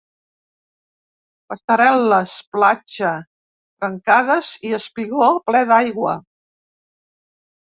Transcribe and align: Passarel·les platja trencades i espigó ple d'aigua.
Passarel·les 1.51 2.33
platja 2.55 3.11
trencades 3.83 4.49
i 4.71 4.75
espigó 4.79 5.29
ple 5.51 5.63
d'aigua. 5.75 6.17